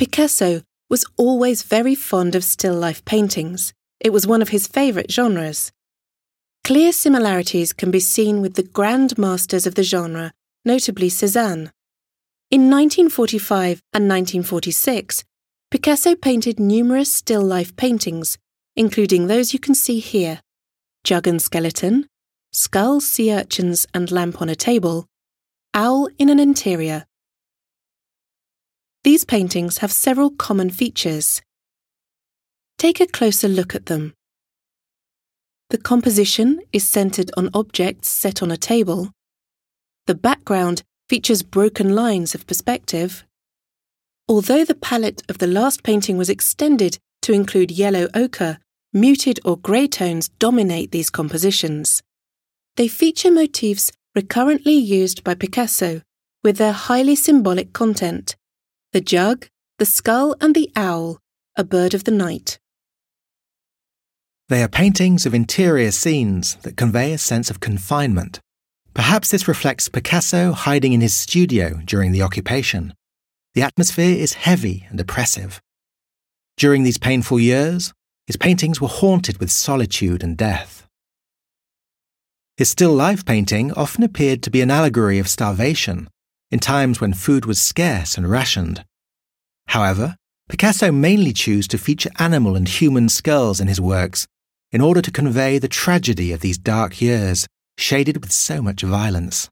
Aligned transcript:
Picasso 0.00 0.62
was 0.88 1.04
always 1.18 1.62
very 1.62 1.94
fond 1.94 2.34
of 2.34 2.42
still 2.42 2.72
life 2.72 3.04
paintings. 3.04 3.74
It 4.00 4.14
was 4.14 4.26
one 4.26 4.40
of 4.40 4.48
his 4.48 4.66
favourite 4.66 5.12
genres. 5.12 5.72
Clear 6.64 6.90
similarities 6.92 7.74
can 7.74 7.90
be 7.90 8.00
seen 8.00 8.40
with 8.40 8.54
the 8.54 8.62
grand 8.62 9.18
masters 9.18 9.66
of 9.66 9.74
the 9.74 9.82
genre, 9.82 10.32
notably 10.64 11.10
Cézanne. 11.10 11.70
In 12.50 12.70
1945 12.70 13.82
and 13.92 14.08
1946, 14.08 15.22
Picasso 15.70 16.14
painted 16.14 16.58
numerous 16.58 17.12
still 17.12 17.42
life 17.42 17.76
paintings, 17.76 18.38
including 18.74 19.26
those 19.26 19.52
you 19.52 19.58
can 19.58 19.74
see 19.74 19.98
here 19.98 20.40
Jug 21.04 21.26
and 21.26 21.42
Skeleton, 21.42 22.06
Skull, 22.54 23.02
Sea 23.02 23.34
Urchins 23.34 23.86
and 23.92 24.10
Lamp 24.10 24.40
on 24.40 24.48
a 24.48 24.56
Table, 24.56 25.04
Owl 25.74 26.08
in 26.18 26.30
an 26.30 26.40
Interior. 26.40 27.04
These 29.02 29.24
paintings 29.24 29.78
have 29.78 29.92
several 29.92 30.28
common 30.30 30.68
features. 30.68 31.40
Take 32.78 33.00
a 33.00 33.06
closer 33.06 33.48
look 33.48 33.74
at 33.74 33.86
them. 33.86 34.12
The 35.70 35.78
composition 35.78 36.60
is 36.70 36.86
centered 36.86 37.30
on 37.34 37.48
objects 37.54 38.08
set 38.08 38.42
on 38.42 38.50
a 38.50 38.58
table. 38.58 39.10
The 40.06 40.14
background 40.14 40.82
features 41.08 41.42
broken 41.42 41.94
lines 41.94 42.34
of 42.34 42.46
perspective. 42.46 43.24
Although 44.28 44.66
the 44.66 44.74
palette 44.74 45.22
of 45.30 45.38
the 45.38 45.46
last 45.46 45.82
painting 45.82 46.18
was 46.18 46.28
extended 46.28 46.98
to 47.22 47.32
include 47.32 47.70
yellow 47.70 48.08
ochre, 48.14 48.58
muted 48.92 49.40
or 49.46 49.56
grey 49.56 49.86
tones 49.86 50.28
dominate 50.28 50.90
these 50.90 51.08
compositions. 51.08 52.02
They 52.76 52.86
feature 52.86 53.30
motifs 53.30 53.92
recurrently 54.14 54.74
used 54.74 55.24
by 55.24 55.36
Picasso 55.36 56.02
with 56.44 56.58
their 56.58 56.72
highly 56.72 57.16
symbolic 57.16 57.72
content 57.72 58.36
the 58.92 59.00
jug, 59.00 59.46
the 59.78 59.86
skull, 59.86 60.34
and 60.40 60.54
the 60.54 60.70
owl, 60.74 61.18
a 61.56 61.62
bird 61.62 61.94
of 61.94 62.04
the 62.04 62.10
night. 62.10 62.58
They 64.48 64.64
are 64.64 64.68
paintings 64.68 65.26
of 65.26 65.34
interior 65.34 65.92
scenes 65.92 66.56
that 66.62 66.76
convey 66.76 67.12
a 67.12 67.18
sense 67.18 67.50
of 67.50 67.60
confinement. 67.60 68.40
Perhaps 68.92 69.30
this 69.30 69.46
reflects 69.46 69.88
Picasso 69.88 70.50
hiding 70.50 70.92
in 70.92 71.00
his 71.00 71.14
studio 71.14 71.80
during 71.84 72.10
the 72.10 72.22
occupation. 72.22 72.92
The 73.54 73.62
atmosphere 73.62 74.16
is 74.16 74.34
heavy 74.34 74.86
and 74.90 74.98
oppressive. 74.98 75.60
During 76.56 76.82
these 76.82 76.98
painful 76.98 77.38
years, 77.38 77.92
his 78.26 78.36
paintings 78.36 78.80
were 78.80 78.88
haunted 78.88 79.38
with 79.38 79.52
solitude 79.52 80.24
and 80.24 80.36
death. 80.36 80.88
His 82.56 82.70
still 82.70 82.92
life 82.92 83.24
painting 83.24 83.72
often 83.72 84.02
appeared 84.02 84.42
to 84.42 84.50
be 84.50 84.60
an 84.60 84.70
allegory 84.70 85.20
of 85.20 85.28
starvation 85.28 86.08
in 86.50 86.58
times 86.58 87.00
when 87.00 87.12
food 87.12 87.44
was 87.46 87.60
scarce 87.60 88.16
and 88.16 88.28
rationed. 88.30 88.84
However, 89.68 90.16
Picasso 90.48 90.90
mainly 90.90 91.32
chose 91.32 91.68
to 91.68 91.78
feature 91.78 92.10
animal 92.18 92.56
and 92.56 92.68
human 92.68 93.08
skulls 93.08 93.60
in 93.60 93.68
his 93.68 93.80
works 93.80 94.26
in 94.72 94.80
order 94.80 95.00
to 95.00 95.10
convey 95.10 95.58
the 95.58 95.68
tragedy 95.68 96.32
of 96.32 96.40
these 96.40 96.58
dark 96.58 97.00
years 97.00 97.46
shaded 97.78 98.20
with 98.20 98.32
so 98.32 98.60
much 98.60 98.82
violence. 98.82 99.48